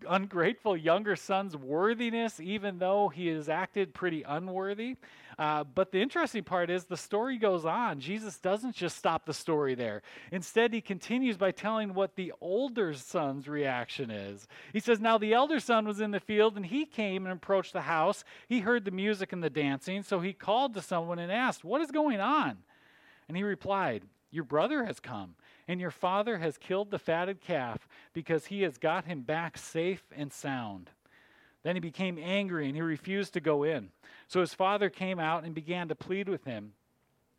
ungrateful 0.08 0.76
younger 0.76 1.16
son's 1.16 1.56
worthiness, 1.56 2.40
even 2.40 2.78
though 2.78 3.08
he 3.08 3.28
has 3.28 3.48
acted 3.48 3.94
pretty 3.94 4.22
unworthy. 4.22 4.96
Uh, 5.38 5.64
but 5.64 5.90
the 5.92 6.00
interesting 6.00 6.44
part 6.44 6.70
is 6.70 6.84
the 6.84 6.96
story 6.96 7.38
goes 7.38 7.64
on. 7.64 8.00
Jesus 8.00 8.38
doesn't 8.38 8.74
just 8.74 8.96
stop 8.96 9.24
the 9.24 9.34
story 9.34 9.74
there. 9.74 10.02
Instead, 10.30 10.72
he 10.72 10.80
continues 10.80 11.36
by 11.36 11.50
telling 11.50 11.94
what 11.94 12.16
the 12.16 12.32
older 12.40 12.92
son's 12.94 13.48
reaction 13.48 14.10
is. 14.10 14.46
He 14.72 14.80
says, 14.80 15.00
Now 15.00 15.18
the 15.18 15.32
elder 15.32 15.60
son 15.60 15.86
was 15.86 16.00
in 16.00 16.10
the 16.10 16.20
field, 16.20 16.56
and 16.56 16.66
he 16.66 16.84
came 16.84 17.24
and 17.24 17.32
approached 17.32 17.72
the 17.72 17.82
house. 17.82 18.24
He 18.48 18.60
heard 18.60 18.84
the 18.84 18.90
music 18.90 19.32
and 19.32 19.42
the 19.42 19.50
dancing, 19.50 20.02
so 20.02 20.20
he 20.20 20.32
called 20.32 20.74
to 20.74 20.82
someone 20.82 21.18
and 21.18 21.32
asked, 21.32 21.64
What 21.64 21.80
is 21.80 21.90
going 21.90 22.20
on? 22.20 22.58
And 23.28 23.36
he 23.36 23.42
replied, 23.42 24.04
Your 24.30 24.44
brother 24.44 24.84
has 24.84 25.00
come 25.00 25.34
and 25.68 25.80
your 25.80 25.90
father 25.90 26.38
has 26.38 26.58
killed 26.58 26.90
the 26.90 26.98
fatted 26.98 27.40
calf 27.40 27.88
because 28.12 28.46
he 28.46 28.62
has 28.62 28.78
got 28.78 29.04
him 29.04 29.22
back 29.22 29.56
safe 29.56 30.02
and 30.16 30.32
sound. 30.32 30.90
Then 31.62 31.76
he 31.76 31.80
became 31.80 32.18
angry 32.18 32.66
and 32.66 32.74
he 32.74 32.82
refused 32.82 33.34
to 33.34 33.40
go 33.40 33.62
in. 33.62 33.90
So 34.28 34.40
his 34.40 34.54
father 34.54 34.90
came 34.90 35.18
out 35.18 35.44
and 35.44 35.54
began 35.54 35.88
to 35.88 35.94
plead 35.94 36.28
with 36.28 36.44
him. 36.44 36.72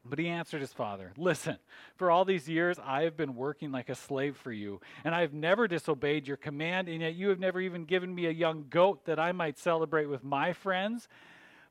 But 0.05 0.19
he 0.19 0.27
answered 0.27 0.59
his 0.59 0.73
father, 0.73 1.13
Listen, 1.17 1.57
for 1.95 2.11
all 2.11 2.25
these 2.25 2.49
years 2.49 2.77
I 2.83 3.03
have 3.03 3.15
been 3.15 3.35
working 3.35 3.71
like 3.71 3.89
a 3.89 3.95
slave 3.95 4.35
for 4.35 4.51
you, 4.51 4.81
and 5.05 5.15
I 5.15 5.21
have 5.21 5.33
never 5.33 5.67
disobeyed 5.67 6.27
your 6.27 6.35
command, 6.35 6.89
and 6.89 7.01
yet 7.01 7.15
you 7.15 7.29
have 7.29 7.39
never 7.39 7.61
even 7.61 7.85
given 7.85 8.13
me 8.13 8.25
a 8.25 8.31
young 8.31 8.65
goat 8.69 9.05
that 9.05 9.17
I 9.17 9.31
might 9.31 9.57
celebrate 9.57 10.07
with 10.07 10.23
my 10.23 10.51
friends. 10.51 11.07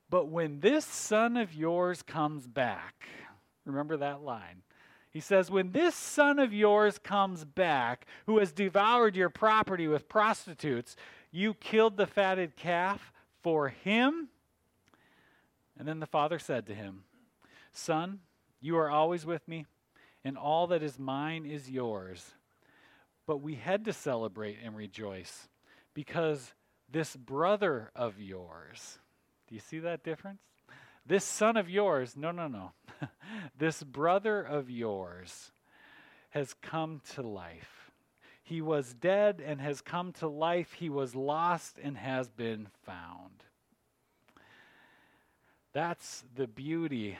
But 0.08 0.28
when 0.28 0.60
this 0.60 0.86
son 0.86 1.36
of 1.36 1.54
yours 1.54 2.02
comes 2.02 2.46
back, 2.46 3.06
remember 3.66 3.98
that 3.98 4.22
line, 4.22 4.62
he 5.12 5.20
says, 5.20 5.50
When 5.50 5.72
this 5.72 5.94
son 5.94 6.38
of 6.38 6.54
yours 6.54 6.98
comes 6.98 7.44
back, 7.44 8.06
who 8.26 8.38
has 8.38 8.50
devoured 8.50 9.14
your 9.14 9.28
property 9.28 9.86
with 9.86 10.08
prostitutes, 10.08 10.96
you 11.30 11.54
killed 11.54 11.96
the 11.96 12.06
fatted 12.06 12.56
calf 12.56 13.12
for 13.42 13.68
him? 13.68 14.28
And 15.78 15.86
then 15.86 16.00
the 16.00 16.06
father 16.06 16.38
said 16.38 16.66
to 16.66 16.74
him, 16.74 17.04
Son, 17.72 18.20
you 18.60 18.76
are 18.76 18.90
always 18.90 19.26
with 19.26 19.46
me, 19.46 19.66
and 20.24 20.38
all 20.38 20.66
that 20.68 20.82
is 20.82 20.98
mine 20.98 21.44
is 21.44 21.70
yours. 21.70 22.32
But 23.26 23.38
we 23.38 23.54
had 23.54 23.84
to 23.84 23.92
celebrate 23.92 24.58
and 24.64 24.76
rejoice 24.76 25.48
because 25.94 26.54
this 26.90 27.16
brother 27.16 27.90
of 27.94 28.20
yours, 28.20 28.98
do 29.48 29.54
you 29.54 29.60
see 29.60 29.78
that 29.80 30.04
difference? 30.04 30.40
This 31.04 31.24
son 31.24 31.56
of 31.56 31.68
yours, 31.68 32.16
no, 32.16 32.30
no, 32.30 32.48
no. 32.48 32.72
this 33.58 33.82
brother 33.82 34.40
of 34.40 34.70
yours 34.70 35.50
has 36.30 36.54
come 36.54 37.00
to 37.14 37.22
life. 37.22 37.90
He 38.42 38.60
was 38.60 38.94
dead 38.94 39.42
and 39.44 39.60
has 39.60 39.80
come 39.80 40.12
to 40.14 40.28
life. 40.28 40.72
He 40.72 40.88
was 40.88 41.14
lost 41.14 41.78
and 41.82 41.96
has 41.96 42.28
been 42.28 42.68
found. 42.84 43.44
That's 45.72 46.24
the 46.34 46.46
beauty 46.46 47.18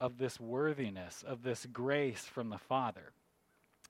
of 0.00 0.18
this 0.18 0.38
worthiness, 0.38 1.24
of 1.26 1.42
this 1.42 1.66
grace 1.66 2.24
from 2.24 2.50
the 2.50 2.58
Father. 2.58 3.12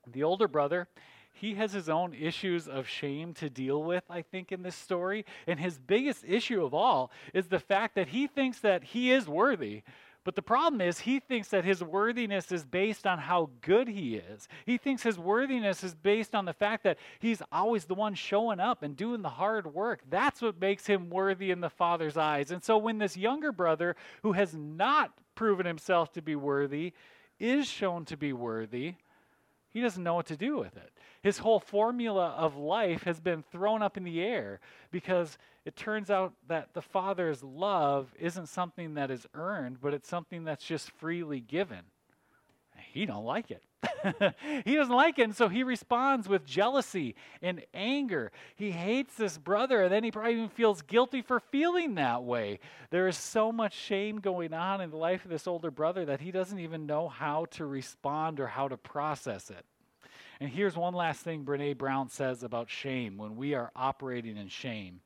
The 0.07 0.23
older 0.23 0.47
brother 0.49 0.89
he 1.35 1.55
has 1.57 1.73
his 1.73 1.89
own 1.89 2.15
issues 2.15 2.69
of 2.69 2.89
shame 2.89 3.35
to 3.35 3.51
deal 3.51 3.83
with, 3.83 4.05
I 4.09 4.23
think, 4.23 4.53
in 4.53 4.63
this 4.63 4.77
story. 4.77 5.27
And 5.47 5.59
his 5.59 5.79
biggest 5.79 6.25
issue 6.27 6.65
of 6.65 6.73
all 6.73 7.11
is 7.35 7.49
the 7.49 7.59
fact 7.59 7.97
that 7.97 8.09
he 8.09 8.29
thinks 8.29 8.61
that 8.61 8.85
he 8.85 9.11
is 9.11 9.29
worthy. 9.29 9.83
But 10.23 10.37
the 10.37 10.43
problem 10.43 10.81
is, 10.81 11.01
he 11.01 11.21
thinks 11.21 11.49
that 11.49 11.65
his 11.65 11.83
worthiness 11.83 12.51
is 12.51 12.65
based 12.65 13.07
on 13.07 13.19
how 13.19 13.51
good 13.61 13.89
he 13.89 14.15
is. 14.15 14.49
He 14.65 14.79
thinks 14.79 15.03
his 15.03 15.19
worthiness 15.19 15.85
is 15.85 15.95
based 15.95 16.35
on 16.35 16.47
the 16.47 16.55
fact 16.55 16.85
that 16.85 16.99
he's 17.19 17.43
always 17.53 17.85
the 17.85 17.95
one 17.95 18.15
showing 18.15 18.59
up 18.59 18.83
and 18.83 18.97
doing 18.97 19.21
the 19.21 19.29
hard 19.29 19.75
work. 19.75 20.01
That's 20.09 20.41
what 20.41 20.59
makes 20.59 20.87
him 20.87 21.11
worthy 21.11 21.51
in 21.51 21.61
the 21.61 21.69
Father's 21.69 22.17
eyes. 22.17 22.53
And 22.53 22.65
so, 22.65 22.79
when 22.79 22.99
this 22.99 23.19
younger 23.19 23.53
brother, 23.53 23.97
who 24.23 24.33
has 24.33 24.55
not 24.55 25.13
proven 25.35 25.67
himself 25.67 26.13
to 26.13 26.23
be 26.23 26.37
worthy, 26.37 26.95
is 27.39 27.67
shown 27.67 28.05
to 28.07 28.17
be 28.17 28.33
worthy, 28.33 28.95
he 29.75 29.81
doesn't 29.81 30.05
know 30.05 30.15
what 30.15 30.27
to 30.27 30.37
do 30.37 30.57
with 30.57 30.77
it. 30.77 30.93
His 31.21 31.39
whole 31.39 31.59
formula 31.59 32.29
of 32.39 32.57
life 32.57 33.03
has 33.03 33.19
been 33.19 33.43
thrown 33.43 33.83
up 33.83 33.97
in 33.97 34.05
the 34.05 34.23
air 34.23 34.61
because 34.93 35.37
it 35.65 35.75
turns 35.75 36.11
out 36.11 36.33
that 36.47 36.75
the 36.75 36.81
Father's 36.81 37.43
love 37.43 38.15
isn't 38.19 38.49
something 38.49 38.95
that 38.95 39.11
is 39.11 39.27
earned, 39.35 39.81
but 39.81 39.93
it's 39.93 40.09
something 40.09 40.45
that's 40.45 40.65
just 40.65 40.93
freely 40.93 41.41
given. 41.41 41.81
He 42.93 43.05
don't 43.05 43.25
like 43.25 43.51
it. 43.51 43.65
he 44.65 44.75
doesn't 44.75 44.95
like 44.95 45.19
it, 45.19 45.23
and 45.23 45.37
so 45.37 45.49
he 45.49 45.63
responds 45.63 46.29
with 46.29 46.45
jealousy 46.45 47.15
and 47.43 47.63
anger. 47.73 48.33
He 48.57 48.71
hates 48.71 49.15
this 49.15 49.39
brother, 49.39 49.83
and 49.85 49.93
then 49.93 50.05
he 50.05 50.11
probably 50.11 50.35
even 50.35 50.49
feels 50.49 50.83
guilty 50.83 51.23
for 51.23 51.41
feeling 51.41 51.95
that 51.95 52.23
way. 52.25 52.61
There 52.91 53.09
is 53.09 53.17
so 53.17 53.53
much 53.53 53.75
shame 53.75 54.21
going 54.21 54.53
on 54.53 54.81
in 54.81 54.91
the 54.91 54.97
life 54.97 55.25
of 55.25 55.31
this 55.31 55.47
older 55.47 55.71
brother 55.71 56.05
that 56.07 56.21
he 56.21 56.31
doesn't 56.31 56.59
even 56.59 56.87
know 56.87 57.09
how 57.09 57.47
to 57.53 57.67
respond 57.67 58.41
or 58.41 58.47
how 58.47 58.69
to 58.69 58.77
process 58.77 59.51
it. 59.51 59.65
And 60.41 60.51
here's 60.51 60.77
one 60.77 60.95
last 60.95 61.21
thing 61.21 61.45
Brene 61.45 61.79
Brown 61.79 62.09
says 62.09 62.43
about 62.43 62.69
shame 62.69 63.17
when 63.17 63.37
we 63.37 63.55
are 63.55 63.71
operating 63.77 64.37
in 64.37 64.49
shame. 64.49 65.01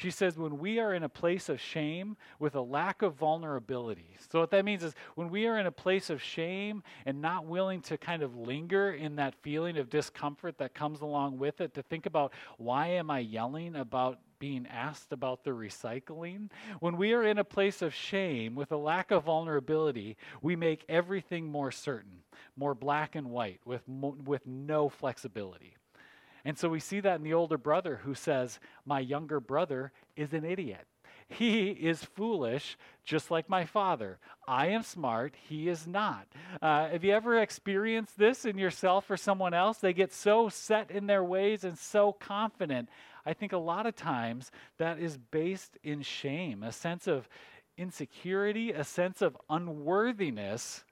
She 0.00 0.10
says, 0.10 0.38
when 0.38 0.58
we 0.58 0.78
are 0.78 0.94
in 0.94 1.02
a 1.02 1.10
place 1.10 1.50
of 1.50 1.60
shame 1.60 2.16
with 2.38 2.54
a 2.54 2.60
lack 2.62 3.02
of 3.02 3.16
vulnerability. 3.16 4.16
So, 4.30 4.40
what 4.40 4.50
that 4.50 4.64
means 4.64 4.82
is 4.82 4.94
when 5.14 5.28
we 5.28 5.46
are 5.46 5.58
in 5.58 5.66
a 5.66 5.70
place 5.70 6.08
of 6.08 6.22
shame 6.22 6.82
and 7.04 7.20
not 7.20 7.44
willing 7.44 7.82
to 7.82 7.98
kind 7.98 8.22
of 8.22 8.34
linger 8.34 8.92
in 8.92 9.16
that 9.16 9.34
feeling 9.42 9.76
of 9.76 9.90
discomfort 9.90 10.56
that 10.56 10.72
comes 10.72 11.02
along 11.02 11.36
with 11.36 11.60
it, 11.60 11.74
to 11.74 11.82
think 11.82 12.06
about 12.06 12.32
why 12.56 12.86
am 12.86 13.10
I 13.10 13.18
yelling 13.18 13.76
about 13.76 14.20
being 14.38 14.66
asked 14.70 15.12
about 15.12 15.44
the 15.44 15.50
recycling. 15.50 16.48
When 16.78 16.96
we 16.96 17.12
are 17.12 17.22
in 17.22 17.36
a 17.36 17.44
place 17.44 17.82
of 17.82 17.92
shame 17.92 18.54
with 18.54 18.72
a 18.72 18.78
lack 18.78 19.10
of 19.10 19.24
vulnerability, 19.24 20.16
we 20.40 20.56
make 20.56 20.82
everything 20.88 21.46
more 21.46 21.70
certain, 21.70 22.22
more 22.56 22.74
black 22.74 23.16
and 23.16 23.28
white, 23.28 23.60
with, 23.66 23.86
mo- 23.86 24.16
with 24.24 24.46
no 24.46 24.88
flexibility. 24.88 25.74
And 26.44 26.58
so 26.58 26.68
we 26.68 26.80
see 26.80 27.00
that 27.00 27.16
in 27.16 27.24
the 27.24 27.34
older 27.34 27.58
brother 27.58 28.00
who 28.04 28.14
says, 28.14 28.58
My 28.84 29.00
younger 29.00 29.40
brother 29.40 29.92
is 30.16 30.32
an 30.32 30.44
idiot. 30.44 30.86
He 31.28 31.70
is 31.70 32.04
foolish, 32.04 32.76
just 33.04 33.30
like 33.30 33.48
my 33.48 33.64
father. 33.64 34.18
I 34.48 34.66
am 34.68 34.82
smart, 34.82 35.36
he 35.48 35.68
is 35.68 35.86
not. 35.86 36.26
Uh, 36.60 36.88
have 36.88 37.04
you 37.04 37.12
ever 37.12 37.40
experienced 37.40 38.18
this 38.18 38.44
in 38.44 38.58
yourself 38.58 39.08
or 39.08 39.16
someone 39.16 39.54
else? 39.54 39.78
They 39.78 39.92
get 39.92 40.12
so 40.12 40.48
set 40.48 40.90
in 40.90 41.06
their 41.06 41.22
ways 41.22 41.62
and 41.62 41.78
so 41.78 42.12
confident. 42.12 42.88
I 43.24 43.32
think 43.32 43.52
a 43.52 43.58
lot 43.58 43.86
of 43.86 43.94
times 43.94 44.50
that 44.78 44.98
is 44.98 45.18
based 45.18 45.78
in 45.84 46.02
shame, 46.02 46.64
a 46.64 46.72
sense 46.72 47.06
of 47.06 47.28
insecurity, 47.78 48.72
a 48.72 48.82
sense 48.82 49.22
of 49.22 49.36
unworthiness 49.48 50.84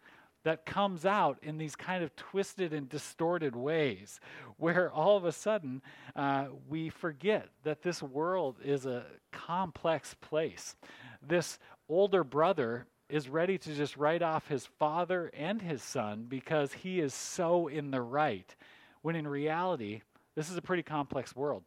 that 0.48 0.64
comes 0.64 1.04
out 1.04 1.36
in 1.42 1.58
these 1.58 1.76
kind 1.76 2.02
of 2.02 2.16
twisted 2.16 2.72
and 2.72 2.88
distorted 2.88 3.54
ways, 3.54 4.18
where 4.56 4.90
all 4.90 5.14
of 5.14 5.26
a 5.26 5.32
sudden 5.32 5.82
uh, 6.16 6.46
we 6.70 6.88
forget 6.88 7.48
that 7.64 7.82
this 7.82 8.02
world 8.02 8.56
is 8.64 8.86
a 8.86 9.04
complex 9.30 10.14
place. 10.22 10.74
This 11.20 11.58
older 11.86 12.24
brother 12.24 12.86
is 13.10 13.28
ready 13.28 13.58
to 13.58 13.74
just 13.74 13.98
write 13.98 14.22
off 14.22 14.48
his 14.48 14.64
father 14.64 15.30
and 15.36 15.60
his 15.60 15.82
son 15.82 16.24
because 16.26 16.72
he 16.72 16.98
is 16.98 17.12
so 17.12 17.68
in 17.68 17.90
the 17.90 18.00
right, 18.00 18.56
when 19.02 19.16
in 19.16 19.28
reality, 19.28 20.00
this 20.34 20.48
is 20.48 20.56
a 20.56 20.62
pretty 20.62 20.82
complex 20.82 21.36
world. 21.36 21.62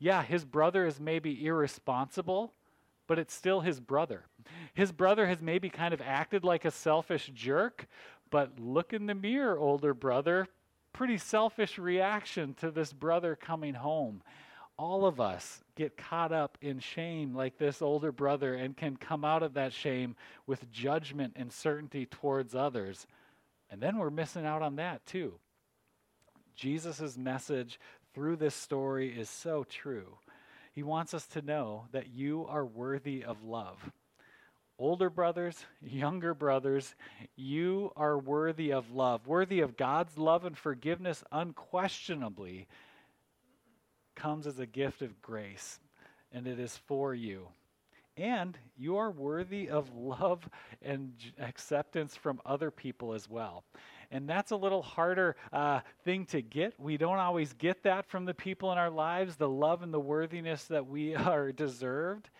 Yeah, 0.00 0.24
his 0.24 0.44
brother 0.44 0.86
is 0.86 0.98
maybe 0.98 1.46
irresponsible, 1.46 2.52
but 3.06 3.18
it's 3.18 3.34
still 3.34 3.60
his 3.60 3.80
brother. 3.80 4.24
His 4.72 4.92
brother 4.92 5.26
has 5.26 5.42
maybe 5.42 5.68
kind 5.68 5.94
of 5.94 6.00
acted 6.00 6.44
like 6.44 6.64
a 6.64 6.70
selfish 6.70 7.30
jerk, 7.34 7.86
but 8.34 8.58
look 8.58 8.92
in 8.92 9.06
the 9.06 9.14
mirror, 9.14 9.56
older 9.56 9.94
brother. 9.94 10.48
Pretty 10.92 11.18
selfish 11.18 11.78
reaction 11.78 12.52
to 12.54 12.72
this 12.72 12.92
brother 12.92 13.36
coming 13.36 13.74
home. 13.74 14.24
All 14.76 15.06
of 15.06 15.20
us 15.20 15.62
get 15.76 15.96
caught 15.96 16.32
up 16.32 16.58
in 16.60 16.80
shame 16.80 17.32
like 17.32 17.58
this 17.58 17.80
older 17.80 18.10
brother 18.10 18.54
and 18.54 18.76
can 18.76 18.96
come 18.96 19.24
out 19.24 19.44
of 19.44 19.54
that 19.54 19.72
shame 19.72 20.16
with 20.48 20.68
judgment 20.72 21.34
and 21.36 21.52
certainty 21.52 22.06
towards 22.06 22.56
others. 22.56 23.06
And 23.70 23.80
then 23.80 23.98
we're 23.98 24.10
missing 24.10 24.44
out 24.44 24.62
on 24.62 24.74
that 24.76 25.06
too. 25.06 25.34
Jesus' 26.56 27.16
message 27.16 27.78
through 28.14 28.34
this 28.34 28.56
story 28.56 29.16
is 29.16 29.30
so 29.30 29.62
true. 29.62 30.18
He 30.72 30.82
wants 30.82 31.14
us 31.14 31.28
to 31.28 31.40
know 31.40 31.84
that 31.92 32.08
you 32.12 32.46
are 32.48 32.66
worthy 32.66 33.22
of 33.22 33.44
love 33.44 33.92
older 34.78 35.10
brothers, 35.10 35.64
younger 35.80 36.34
brothers, 36.34 36.94
you 37.36 37.92
are 37.96 38.18
worthy 38.18 38.72
of 38.72 38.90
love, 38.90 39.26
worthy 39.26 39.60
of 39.60 39.76
God's 39.76 40.18
love 40.18 40.44
and 40.44 40.56
forgiveness 40.56 41.22
unquestionably 41.30 42.66
comes 44.14 44.46
as 44.46 44.58
a 44.58 44.66
gift 44.66 45.02
of 45.02 45.20
grace, 45.22 45.80
and 46.32 46.46
it 46.46 46.58
is 46.58 46.76
for 46.86 47.14
you. 47.14 47.48
And 48.16 48.56
you 48.76 48.96
are 48.96 49.10
worthy 49.10 49.68
of 49.68 49.92
love 49.92 50.48
and 50.82 51.12
acceptance 51.38 52.14
from 52.14 52.40
other 52.46 52.70
people 52.70 53.12
as 53.12 53.28
well. 53.28 53.64
And 54.12 54.28
that's 54.28 54.52
a 54.52 54.56
little 54.56 54.82
harder 54.82 55.34
uh, 55.52 55.80
thing 56.04 56.26
to 56.26 56.40
get. 56.40 56.78
We 56.78 56.96
don't 56.96 57.18
always 57.18 57.52
get 57.54 57.82
that 57.82 58.06
from 58.06 58.24
the 58.24 58.34
people 58.34 58.70
in 58.70 58.78
our 58.78 58.90
lives, 58.90 59.34
the 59.34 59.48
love 59.48 59.82
and 59.82 59.92
the 59.92 59.98
worthiness 59.98 60.64
that 60.66 60.86
we 60.86 61.14
are 61.16 61.50
deserved. 61.50 62.30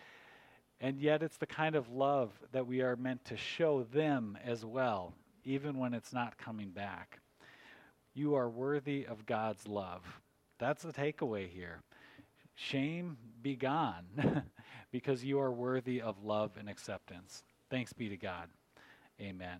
And 0.81 0.99
yet, 0.99 1.23
it's 1.23 1.37
the 1.37 1.45
kind 1.45 1.75
of 1.75 1.89
love 1.89 2.31
that 2.51 2.67
we 2.67 2.81
are 2.81 2.95
meant 2.95 3.23
to 3.25 3.37
show 3.37 3.83
them 3.83 4.37
as 4.43 4.65
well, 4.65 5.13
even 5.43 5.77
when 5.77 5.93
it's 5.93 6.13
not 6.13 6.37
coming 6.37 6.69
back. 6.69 7.19
You 8.13 8.35
are 8.35 8.49
worthy 8.49 9.05
of 9.05 9.25
God's 9.25 9.67
love. 9.67 10.03
That's 10.59 10.83
the 10.83 10.93
takeaway 10.93 11.49
here. 11.49 11.81
Shame 12.55 13.17
be 13.41 13.55
gone, 13.55 14.05
because 14.91 15.23
you 15.23 15.39
are 15.39 15.51
worthy 15.51 16.01
of 16.01 16.23
love 16.23 16.51
and 16.57 16.69
acceptance. 16.69 17.43
Thanks 17.69 17.93
be 17.93 18.09
to 18.09 18.17
God. 18.17 18.47
Amen. 19.19 19.59